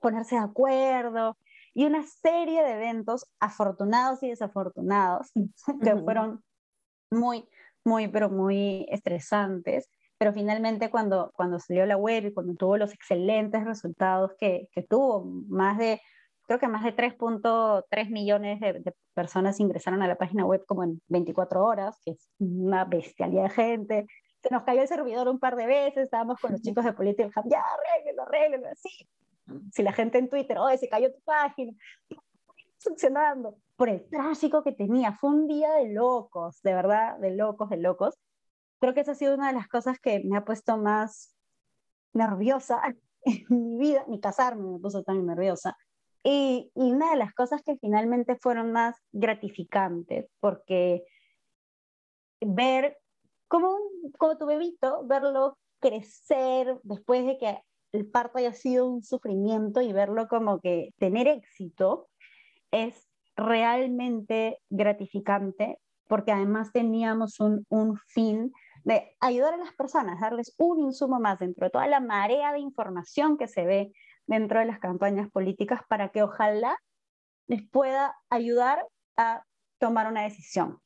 [0.00, 1.36] ponerse de acuerdo
[1.74, 5.30] y una serie de eventos afortunados y desafortunados
[5.82, 6.42] que fueron
[7.10, 7.46] muy,
[7.84, 9.88] muy, pero muy estresantes.
[10.18, 14.82] Pero finalmente cuando, cuando salió la web y cuando tuvo los excelentes resultados que, que
[14.82, 16.00] tuvo, más de
[16.46, 21.00] creo que más de 3.3 millones de, personas ingresaron a la página web como en
[21.08, 24.06] 24 horas, que es una bestialidad de gente.
[24.42, 27.32] Se nos cayó el servidor un par de veces, estábamos con los chicos de Political
[27.34, 29.08] Hub, ya, arréglenlo, arréglenlo, así.
[29.72, 31.72] Si la gente en Twitter, oye, se cayó tu página,
[32.82, 33.56] funcionando.
[33.76, 37.78] Por el tráfico que tenía, fue un día de locos, de verdad, de locos, de
[37.78, 38.18] locos.
[38.80, 41.36] Creo que esa ha sido una de las cosas que me ha puesto más
[42.12, 42.80] nerviosa
[43.24, 45.76] en mi vida, ni casarme me puso tan nerviosa,
[46.24, 51.04] y, una de las cosas que finalmente fueron más gratificantes, porque
[52.40, 52.98] ver
[53.48, 53.76] como,
[54.18, 57.58] como tu bebito, verlo crecer después de que
[57.92, 62.08] el parto haya sido un sufrimiento y verlo como que tener éxito
[62.72, 68.52] es realmente gratificante porque además teníamos un, un fin
[68.84, 72.58] de ayudar a las personas, darles un insumo más dentro de toda la marea de
[72.58, 73.92] información que se ve
[74.26, 76.76] dentro de las campañas políticas para que ojalá
[77.46, 78.84] les pueda ayudar
[79.16, 79.44] a
[79.78, 80.78] tomar una decisión.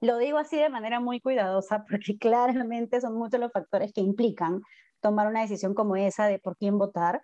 [0.00, 4.60] Lo digo así de manera muy cuidadosa porque claramente son muchos los factores que implican
[5.00, 7.20] tomar una decisión como esa de por quién votar,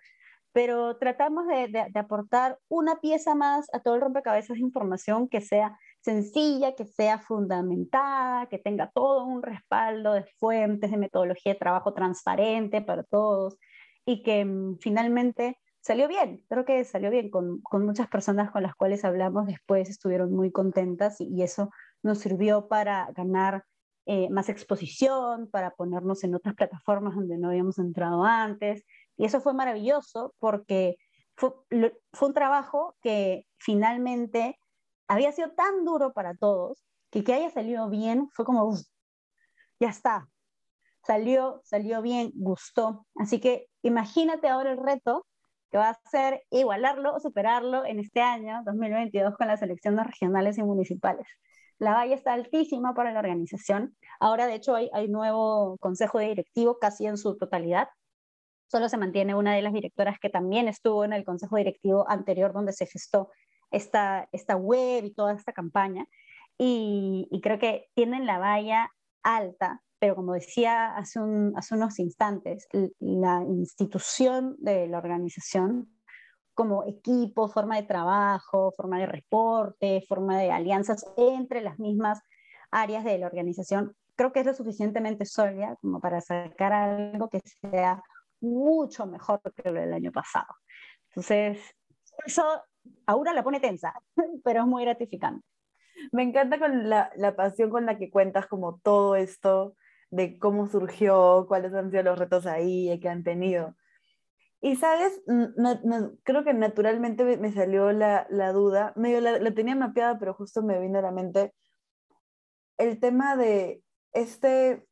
[0.53, 5.77] pero tratamos de, aportar una pieza más a todo el rompecabezas de información que sea
[6.01, 11.93] sencilla, que sea fundamentada, que tenga todo un respaldo de fuentes, de metodología de trabajo
[11.93, 13.57] transparente para todos,
[14.05, 18.63] y que mm, finalmente salió bien, creo que salió bien con, con, muchas personas con
[18.63, 21.71] las cuales hablamos después, estuvieron muy contentas y, eso
[22.03, 23.63] nos sirvió para ganar
[24.05, 28.83] eh, más exposición, para ponernos en otras plataformas donde no habíamos entrado antes.
[29.17, 30.97] Y eso fue maravilloso porque
[31.35, 31.51] fue,
[32.21, 34.59] un trabajo que finalmente
[35.07, 38.73] había sido tan duro para todos que que haya salido bien fue como,
[39.79, 40.27] ya está,
[41.05, 43.05] salió, salió bien, gustó.
[43.15, 45.25] Así que imagínate ahora el reto
[45.71, 50.57] que va a ser igualarlo o superarlo en este año 2022 con las elecciones regionales
[50.57, 51.27] y municipales.
[51.79, 53.95] La valla está altísima para la organización.
[54.19, 57.89] Ahora, de hecho, hay, hay nuevo consejo de directivo casi en su totalidad.
[58.73, 62.53] Solo se mantiene una de las directoras que también estuvo en el consejo directivo anterior
[62.53, 63.29] donde se gestó
[63.69, 66.07] esta, esta web y toda esta campaña.
[66.57, 68.89] Y, y creo que tienen la valla
[69.21, 71.19] alta pero como decía hace,
[71.55, 72.67] hace unos instantes,
[72.99, 75.87] la institución de la organización
[76.55, 82.19] como equipo, forma de trabajo, forma de reporte, forma de alianzas entre las mismas
[82.71, 87.39] áreas de la organización, creo que es lo suficientemente sólida como para sacar algo que
[87.61, 88.03] sea
[88.43, 90.53] mucho mejor que lo del año pasado.
[91.09, 91.59] Entonces,
[92.25, 92.43] eso
[93.05, 93.93] ahora la pone tensa,
[94.43, 95.45] pero es muy gratificante.
[96.11, 99.75] Me encanta con la, la pasión con la que cuentas como todo esto
[100.09, 103.75] de cómo surgió, cuáles han sido los retos ahí que han tenido.
[104.61, 105.21] Y sabes,
[106.23, 110.63] creo que naturalmente me, salió la, la, duda, medio la, la, tenía mapeada, pero justo
[110.63, 111.53] me vino a la mente
[112.77, 114.87] el tema de este,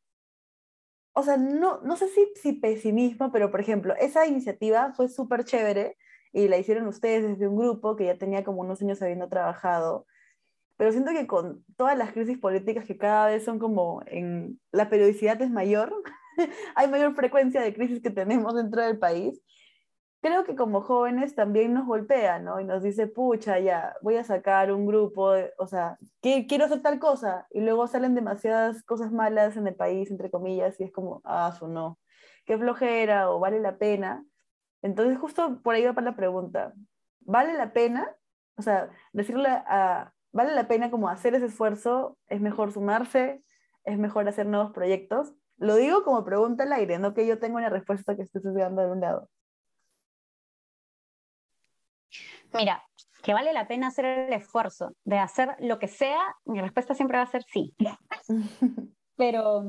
[1.14, 5.44] o sea, no, no sé si, si pesimismo, pero por ejemplo, esa iniciativa fue súper
[5.44, 5.96] chévere
[6.32, 10.06] y la hicieron ustedes desde un grupo que ya tenía como unos años habiendo trabajado
[10.82, 14.90] pero siento que con todas las crisis políticas que cada vez son como en la
[14.90, 15.94] periodicidad es mayor,
[16.74, 19.40] hay mayor frecuencia de crisis que tenemos dentro del país.
[20.22, 22.60] Creo que como jóvenes también nos golpea, ¿no?
[22.60, 27.00] Y nos dice, pucha, ya, voy a sacar un grupo, o sea, quiero hacer tal
[27.00, 31.20] cosa, y luego salen demasiadas cosas malas en el país, entre comillas, y es como,
[31.24, 31.98] ah, su no,
[32.46, 34.24] qué flojera, o vale la pena.
[34.82, 36.72] Entonces, justo por ahí va para la pregunta,
[37.20, 38.16] ¿vale la pena?
[38.56, 42.16] O sea, decirle a, ¿vale la pena como hacer ese esfuerzo?
[42.28, 43.42] ¿Es mejor sumarse?
[43.84, 45.34] ¿Es mejor hacer nuevos proyectos?
[45.56, 48.82] Lo digo como pregunta al aire, no que yo tenga una respuesta que esté estudiando
[48.82, 49.28] de un lado.
[52.54, 52.82] Mira,
[53.22, 57.18] que vale la pena hacer el esfuerzo de hacer lo que sea, mi respuesta siempre
[57.18, 57.74] va a ser sí.
[59.16, 59.62] pero,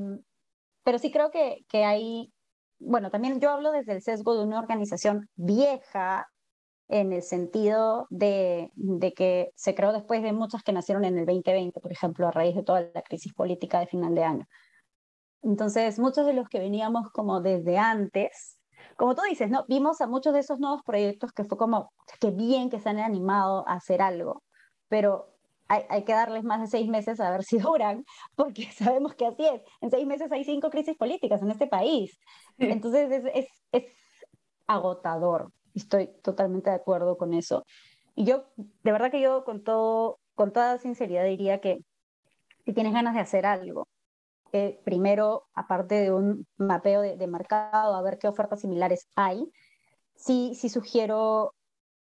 [0.84, 2.34] pero sí creo que, que hay,
[2.80, 6.28] bueno, también yo hablo desde el sesgo de una organización vieja
[6.90, 11.26] en el sentido de, de, que se creó después de muchas que nacieron en el
[11.26, 14.46] 2020, por ejemplo, a raíz de toda la crisis política de final de año.
[15.42, 18.58] Entonces, muchos de los que veníamos como desde antes,
[18.98, 19.66] como tú dices, ¿no?
[19.68, 23.00] Vimos a muchos de esos nuevos proyectos que fue como, qué bien que se han
[23.00, 24.44] animado a hacer algo,
[24.90, 25.30] pero
[25.68, 28.04] hay, hay, que darles más de seis meses a ver si duran,
[28.36, 29.62] porque sabemos que así es.
[29.82, 32.20] En seis meses hay cinco crisis políticas en este país.
[32.58, 33.86] Entonces es, es, es
[34.68, 35.52] agotador.
[35.74, 37.66] Estoy totalmente de acuerdo con eso.
[38.16, 41.80] Y yo, de verdad que yo con, todo, con toda sinceridad diría que
[42.66, 43.88] si tienes ganas de hacer algo,
[44.84, 49.52] primero, aparte de un mapeo de, mercado, a ver qué ofertas similares hay,
[50.16, 51.56] sí, sí sugiero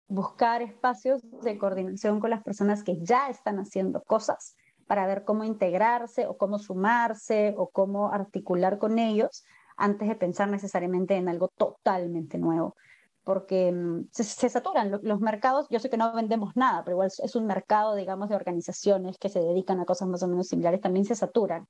[0.07, 4.55] buscar espacios de coordinación con las personas que ya están haciendo cosas
[4.87, 9.43] para ver cómo integrarse o cómo sumarse o cómo articular con ellos
[9.77, 12.75] antes de pensar necesariamente en algo totalmente nuevo.
[13.23, 17.35] Porque mm, se, saturan los, mercados, yo sé que no vendemos nada, pero igual es
[17.35, 21.05] un mercado, digamos, de organizaciones que se dedican a cosas más o menos similares, también
[21.05, 21.67] se saturan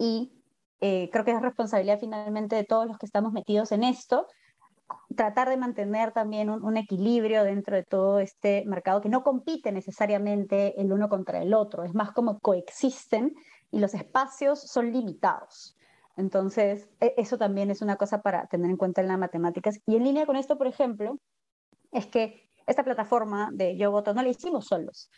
[0.00, 0.32] y
[0.80, 4.26] eh, creo que es responsabilidad finalmente de todos los que estamos metidos en esto,
[5.14, 10.80] tratar de mantener también un, equilibrio dentro de todo este mercado que no compite necesariamente
[10.80, 13.34] el uno contra el otro, es más como coexisten
[13.70, 15.76] y los espacios son limitados.
[16.16, 19.80] Entonces, e, eso también es una cosa para tener en cuenta en las matemáticas.
[19.86, 21.18] Y en línea con esto, por ejemplo,
[21.92, 25.10] es que esta plataforma de Yo Voto no la hicimos solos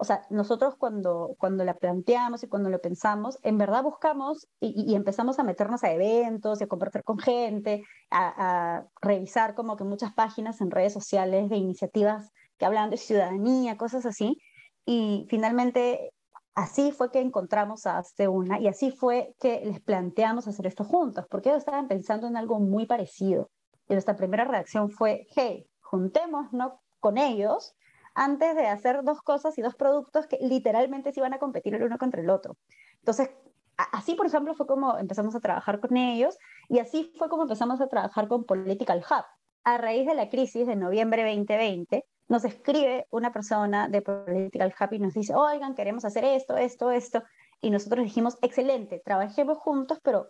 [0.00, 4.94] o sea, nosotros cuando, cuando la planteamos y cuando lo pensamos, en verdad buscamos y,
[4.94, 10.14] empezamos a meternos a eventos y a compartir con gente, a, revisar como que muchas
[10.14, 14.40] páginas en redes sociales de iniciativas que hablan de ciudadanía, cosas así.
[14.86, 16.12] Y finalmente
[16.54, 21.26] así fue que encontramos a Una y así fue que les planteamos hacer esto juntos,
[21.28, 23.50] porque ellos estaban pensando en algo muy parecido.
[23.88, 27.74] Y nuestra primera reacción fue, hey, juntémonos con ellos
[28.18, 31.84] antes de hacer dos cosas y dos productos que literalmente se iban a competir el
[31.84, 32.56] uno contra el otro.
[32.98, 33.30] Entonces,
[33.76, 36.36] así, por ejemplo, fue como empezamos a trabajar con ellos
[36.68, 39.24] y así fue como empezamos a trabajar con Political Hub.
[39.62, 44.92] A raíz de la crisis de noviembre 2020, nos escribe una persona de Political Hub
[44.94, 47.22] y nos dice, oigan, queremos hacer esto, esto, esto.
[47.60, 50.26] Y nosotros dijimos, excelente, trabajemos juntos, pero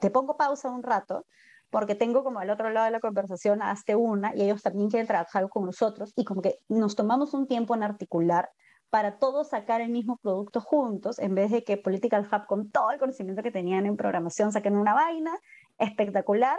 [0.00, 1.26] te pongo pausa un rato
[1.70, 5.06] porque tengo como al otro lado de la conversación hasta una y ellos también quieren
[5.06, 8.48] trabajar con nosotros y como que nos tomamos un tiempo en articular
[8.90, 12.90] para todos sacar el mismo producto juntos, en vez de que Political Hub, con todo
[12.90, 15.38] el conocimiento que tenían en programación, saquen una vaina
[15.78, 16.58] espectacular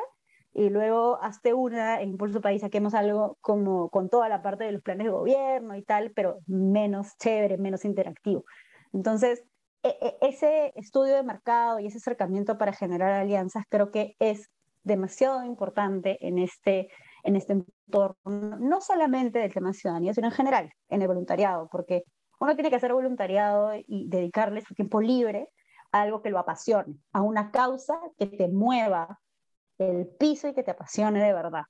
[0.54, 4.72] y luego hasta una en Impulso País saquemos algo como con toda la parte de
[4.72, 8.46] los planes de gobierno y tal, pero menos chévere, menos interactivo.
[8.94, 9.44] Entonces,
[9.84, 14.50] e, e, ese estudio de mercado y ese acercamiento para generar alianzas creo que es
[14.84, 16.90] demasiado importante en este,
[17.24, 21.68] en este entorno, no solamente del tema de ciudadanía, sino en general, en el voluntariado,
[21.72, 22.04] porque
[22.40, 25.50] uno tiene que hacer voluntariado y dedicarle su tiempo libre
[25.92, 29.20] a algo que lo apasione, a una causa que te mueva
[29.78, 31.64] el piso y que te apasione de verdad.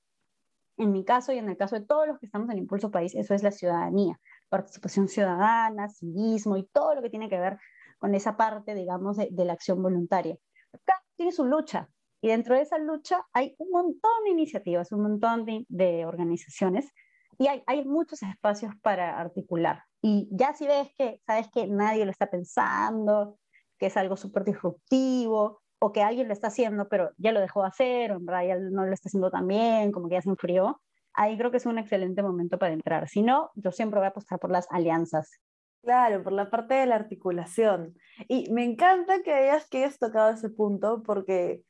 [0.76, 3.14] En mi caso y en el caso de todos los que estamos en Impulso País,
[3.14, 4.18] eso es la ciudadanía,
[4.48, 7.58] participación ciudadana, civismo y todo lo que tiene que ver
[7.98, 10.36] con esa parte, digamos, de, de la acción voluntaria.
[10.72, 11.88] Acá tiene su lucha,
[12.20, 16.92] y dentro de esa lucha hay un montón de iniciativas, un montón de, organizaciones
[17.38, 19.84] y hay, hay, muchos espacios para articular.
[20.02, 23.38] Y ya si ves que, sabes que nadie lo está pensando,
[23.78, 27.62] que es algo súper disruptivo, o que alguien lo está haciendo, pero ya lo dejó
[27.62, 30.28] de hacer, o en ya no lo está haciendo tan bien, como que ya se
[30.28, 30.80] enfrió,
[31.14, 33.08] ahí creo que es un excelente momento para entrar.
[33.08, 35.40] Si no, yo siempre voy a apostar por las alianzas.
[35.82, 37.94] Claro, por la parte de la articulación.
[38.28, 41.62] Y me encanta que hayas, que hayas tocado ese punto, porque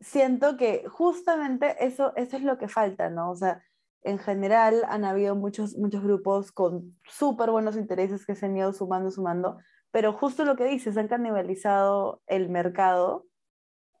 [0.00, 3.30] siento que justamente eso, eso es lo que falta, ¿no?
[3.30, 3.62] O sea,
[4.02, 8.72] en general han habido muchos, muchos grupos con súper buenos intereses que se han ido
[8.72, 9.58] sumando, sumando,
[9.90, 13.26] pero justo lo que dices, han canibalizado el mercado,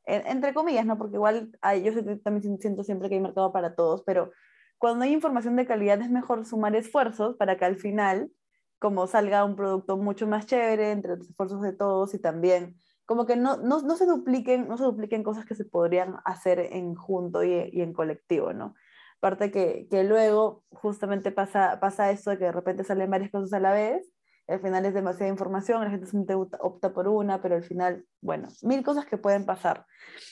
[0.06, 0.96] entre comillas, ¿no?
[0.96, 1.52] Porque igual
[1.84, 4.32] yo también siento siempre que hay mercado para todos, pero
[4.78, 8.32] cuando hay información de calidad es mejor sumar esfuerzos para que al final,
[8.78, 12.76] como salga un producto mucho más chévere entre los esfuerzos de todos y también
[13.06, 16.60] como que no, no, no se dupliquen, no se dupliquen cosas que se podrían hacer
[16.60, 18.74] en junto y, en colectivo, ¿no?
[19.18, 23.52] Aparte que, que, luego justamente pasa, pasa esto de que de repente salen varias cosas
[23.52, 24.10] a la vez,
[24.50, 28.48] al final es demasiada información, la gente se opta por una, pero al final, bueno,
[28.62, 29.86] mil cosas que pueden pasar.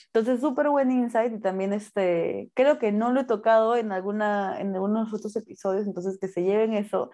[0.07, 4.59] Entonces, súper buen insight y también este, creo que no lo he tocado en, alguna,
[4.59, 7.11] en algunos otros episodios, entonces que se lleven eso,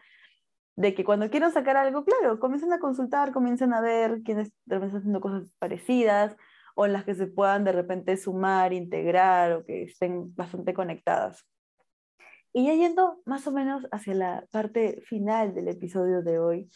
[0.75, 4.83] de que cuando quieran sacar algo, claro, comiencen a consultar, comiencen a ver quiénes están
[4.83, 6.35] haciendo cosas parecidas
[6.75, 11.45] o en las que se puedan de repente sumar, integrar o que estén bastante conectadas.
[12.57, 16.69] Y ya yendo más o menos hacia la parte final del episodio de hoy,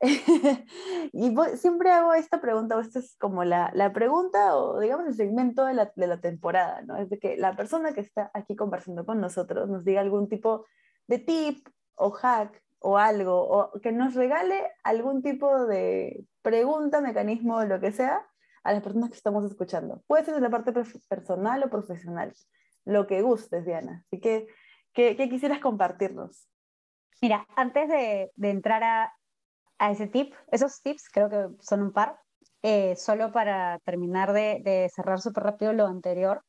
[1.12, 5.14] y siempre hago esta pregunta, o esta es como la, la pregunta o digamos el
[5.14, 6.96] segmento de la, de la, temporada, ¿no?
[6.96, 10.64] Es de que la persona que está aquí conversando con nosotros nos diga algún tipo
[11.08, 17.64] de tip o hack o algo, o que nos regale algún tipo de pregunta, mecanismo,
[17.64, 18.26] lo que sea,
[18.62, 20.02] a las personas que estamos escuchando.
[20.06, 20.72] Puede ser de la parte
[21.08, 22.32] personal o profesional,
[22.84, 24.04] lo que gustes, Diana.
[24.06, 24.48] Así que
[24.98, 26.48] ¿Qué, quisieras compartirnos?
[27.22, 28.82] Mira, antes de, entrar
[29.78, 32.18] a, ese tip, esos tips creo que son un par,
[32.62, 36.42] eh, solo para terminar de, cerrar súper rápido lo anterior,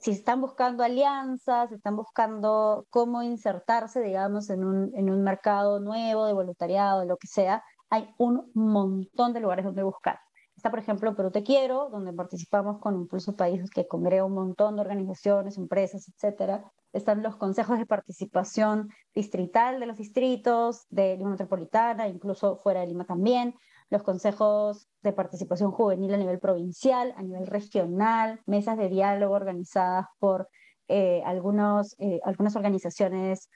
[0.00, 6.26] si están buscando alianzas, están buscando cómo insertarse, digamos, en un, en un mercado nuevo
[6.26, 10.20] de voluntariado, lo que sea, hay un montón de lugares donde buscar.
[10.56, 14.74] Está, por ejemplo, Perú Te Quiero, donde participamos con Impulso Países, que congrega un montón
[14.76, 21.30] de organizaciones, empresas, etcétera están los consejos de participación distrital de los distritos, de Lima
[21.30, 23.54] Metropolitana, incluso fuera de Lima también,
[23.90, 30.06] los consejos de participación juvenil a nivel provincial, a nivel regional, mesas de diálogo organizadas
[30.18, 30.48] por
[30.88, 33.48] eh, algunos, eh, algunas organizaciones,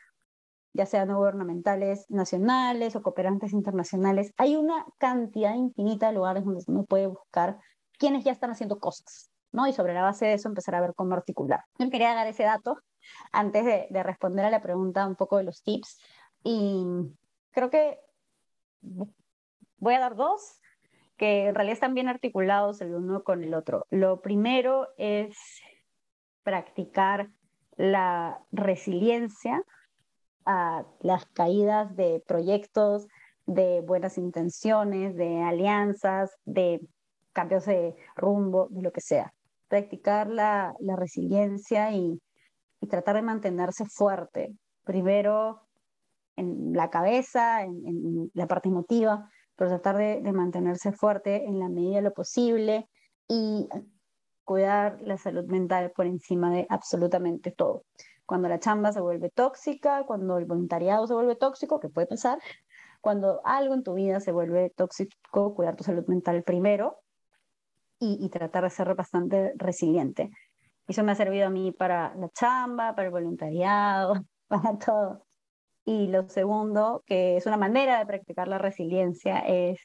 [0.75, 4.33] ya sean no gubernamentales nacionales o cooperantes internacionales.
[4.39, 7.59] Hay una cantidad infinita de lugares donde uno puede buscar
[7.99, 9.67] quienes ya están haciendo cosas, ¿no?
[9.67, 11.61] Y sobre la base de eso empezar a ver cómo articular.
[11.79, 12.79] Yo quería dar ese dato
[13.33, 15.99] antes de, responder a la pregunta un poco de los tips.
[16.43, 16.85] Y
[17.51, 17.99] creo que
[19.83, 20.61] voy a dar dos
[21.17, 23.87] que en realidad están bien articulados el uno con el otro.
[23.91, 25.37] Lo primero es
[26.43, 27.29] practicar
[27.77, 29.63] la resiliencia
[30.47, 33.07] a las caídas de proyectos,
[33.47, 36.81] de buenas intenciones, de alianzas, de
[37.33, 39.33] cambios de rumbo, de lo que sea.
[39.69, 42.21] Practicar la, la resiliencia y
[42.83, 44.53] y tratar de mantenerse fuerte.
[44.85, 45.63] Primero
[46.37, 49.31] en la cabeza, en, la parte emotiva,
[49.63, 52.89] pero tratar de, mantenerse fuerte en la medida de lo posible
[53.29, 53.69] y
[54.43, 57.85] cuidar la salud mental por encima de absolutamente todo.
[58.27, 62.41] Cuando la chamba se vuelve tóxica, cuando el voluntariado se vuelve tóxico, que puede pasar,
[63.01, 66.99] cuando algo en tu vida se vuelve tóxico, cuidar tu salud mental primero
[68.01, 70.31] y, y tratar de ser bastante resiliente.
[70.89, 74.15] Eso me ha servido a mí para la chamba, para el voluntariado,
[74.49, 75.25] para todo.
[75.85, 79.81] Y lo segundo, que es una manera de practicar la resiliencia, es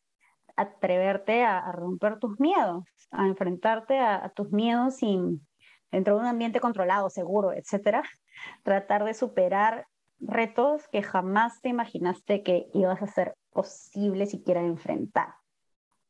[0.56, 5.48] atreverte a, romper tus miedos, a enfrentarte a, tus miedos sin,
[5.92, 8.04] dentro de un ambiente controlado, seguro, etcétera.
[8.64, 9.88] Tratar de superar
[10.20, 15.36] retos que jamás te imaginaste que ibas a ser posible siquiera enfrentar.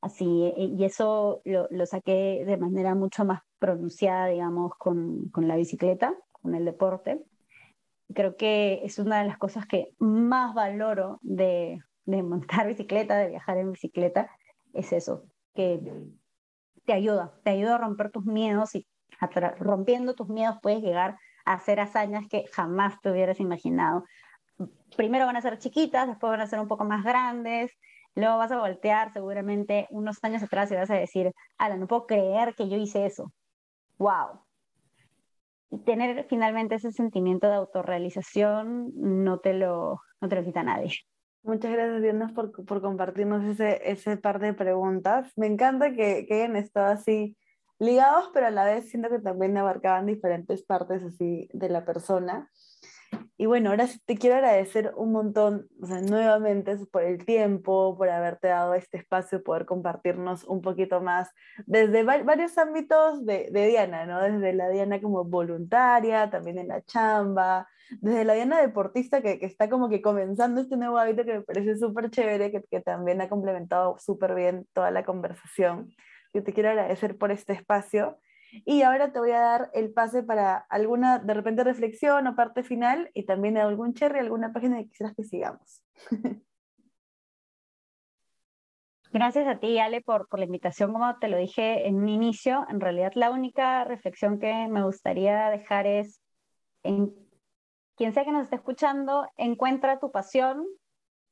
[0.02, 5.48] Así, e, y eso lo, lo, saqué de manera mucho más pronunciada, digamos, con, con
[5.48, 7.22] la bicicleta, con el deporte.
[8.14, 13.30] Creo que es una de las cosas que más valoro de, de montar bicicleta, de
[13.30, 14.30] viajar en bicicleta,
[14.74, 15.80] es eso, que
[16.86, 18.88] te ayuda, te ayuda a romper tus miedos y
[19.60, 24.04] rompiendo tus miedos puedes llegar a hacer hazañas que jamás te hubieras imaginado.
[24.96, 27.72] Primero van a ser chiquitas, después van a ser un poco más grandes,
[28.16, 32.06] luego vas a voltear seguramente unos años atrás y vas a decir, ala, no puedo
[32.06, 33.32] creer que yo hice eso
[33.98, 34.40] wow.
[35.86, 40.94] Tener finalmente ese sentimiento de autorrealización no te lo, no te lo quita nadie.
[41.44, 45.32] Muchas gracias, Diana, por, por compartirnos ese, ese par de preguntas.
[45.36, 47.38] Me encanta que, que hayan estado así
[47.80, 52.50] ligados, pero a la vez siento que también abarcaban diferentes partes así de la persona.
[53.40, 58.10] Y bueno, ahora te quiero agradecer un montón, o sea, nuevamente por el tiempo, por
[58.10, 61.30] haberte dado este espacio, poder compartirnos un poquito más
[61.68, 64.22] desde varios ámbitos de, de, Diana, ¿no?
[64.22, 67.68] Desde la Diana como voluntaria, también en la chamba,
[68.02, 71.42] desde la Diana deportista que, que está como que comenzando este nuevo hábito que me
[71.44, 75.94] parece súper chévere, que, que también ha complementado súper bien toda la conversación.
[76.34, 78.18] Yo te quiero agradecer por este espacio
[78.66, 82.64] Y ahora te voy a dar el pase para alguna, de repente, reflexión o parte
[82.64, 85.84] final y también algún cherry, alguna página que quisieras que sigamos.
[89.12, 90.92] Gracias a ti, Ale, por, por la invitación.
[90.92, 95.50] Como te lo dije en un inicio, en realidad la única reflexión que me gustaría
[95.50, 96.22] dejar es,
[96.84, 97.14] en
[97.96, 100.66] quien sea que nos esté escuchando, encuentra tu pasión,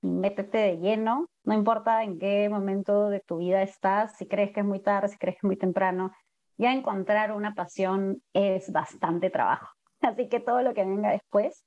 [0.01, 4.61] métete de lleno, no importa en qué momento de tu vida estás, si crees que
[4.61, 6.11] es muy tarde, si crees que es muy temprano,
[6.57, 9.67] ya encontrar una pasión es bastante trabajo.
[10.01, 11.65] Así que todo lo que venga después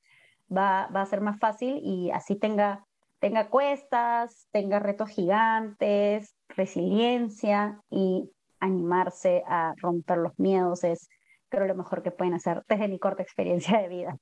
[0.51, 2.85] va, va a ser más fácil y así tenga
[3.19, 8.31] tenga cuestas, tenga retos gigantes, resiliencia y
[8.61, 11.09] animarse a romper los miedos es
[11.49, 14.17] creo lo mejor que pueden hacer desde mi corta experiencia de vida.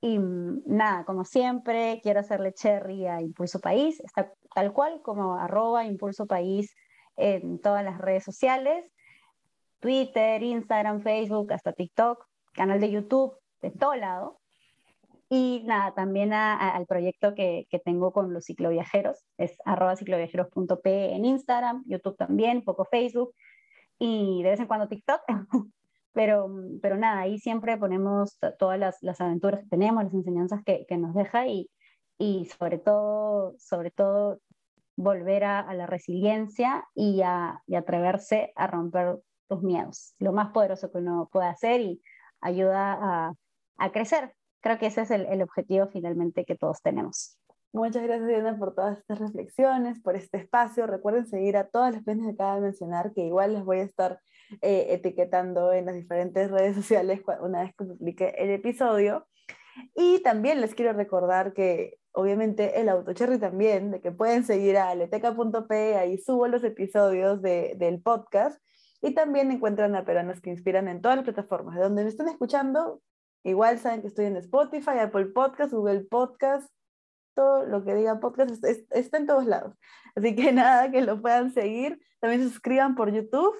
[0.00, 5.34] Y mm, nada, como siempre, quiero hacerle cherry a Impulso País, está tal cual como
[5.34, 6.74] arroba Impulso País
[7.16, 8.90] en todas las redes sociales,
[9.82, 14.38] Twitter, Instagram, Facebook, hasta TikTok, canal de YouTube, de todo lado.
[15.28, 21.82] Y nada, también al proyecto que, tengo con los cicloviajeros, es arroba cicloviajeros.p en Instagram,
[21.86, 23.34] YouTube también, poco Facebook
[23.98, 25.22] y de vez en cuando TikTok.
[26.12, 26.48] pero,
[26.80, 30.96] pero nada, ahí siempre ponemos todas las, las, aventuras que tenemos, las enseñanzas que, que
[30.96, 31.68] nos deja y,
[32.18, 34.38] y, sobre todo, sobre todo
[34.96, 39.18] volver a, a la resiliencia y a, y atreverse a romper
[39.52, 42.02] tus miedos, lo más poderoso que uno puede hacer y
[42.40, 43.34] ayuda a,
[43.78, 47.38] a crecer, creo que ese es el, el objetivo finalmente que todos tenemos.
[47.74, 50.86] Muchas gracias, Diana, por todas estas reflexiones, por este espacio.
[50.86, 53.84] Recuerden seguir a todas las personas que acabo de mencionar, que igual les voy a
[53.84, 54.20] estar
[54.60, 59.26] eh, etiquetando en las diferentes redes sociales una vez que publique el episodio.
[59.94, 64.90] Y también les quiero recordar que, obviamente, el AutoCherry también, de que pueden seguir a
[64.90, 68.60] aleteca.p, ahí subo los episodios de, del podcast.
[69.02, 71.74] Y también encuentran a Peruanos que Inspiran en todas las plataformas.
[71.74, 73.02] De donde me estén escuchando,
[73.44, 76.70] Igual saben que estoy en Spotify, Apple Podcast, Google Podcast,
[77.34, 79.74] todo lo que diga podcast está en todos lados.
[80.14, 82.00] Así que nada, que lo puedan seguir.
[82.20, 83.54] También suscriban por YouTube.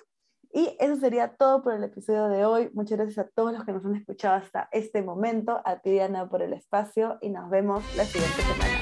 [0.52, 2.70] Y eso sería todo por el episodio de hoy.
[2.74, 5.62] Muchas gracias a todos los que nos han escuchado hasta este momento.
[5.64, 7.18] A ti, Diana, por el espacio.
[7.22, 8.72] Y nos vemos la siguiente semana.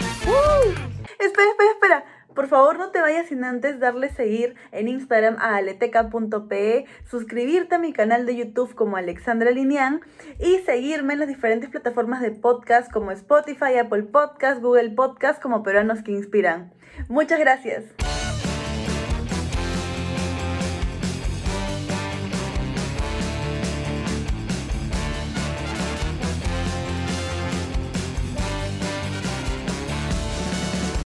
[1.19, 2.05] Espera, espera, espera.
[2.35, 7.79] Por favor, no te vayas sin antes darle seguir en Instagram a aleteca.pe, suscribirte a
[7.79, 10.01] mi canal de YouTube como Alexandra Linian
[10.39, 15.63] y seguirme en las diferentes plataformas de podcast como Spotify, Apple Podcast, Google Podcast como
[15.63, 16.73] Peruanos que Inspiran.
[17.09, 17.85] Muchas gracias.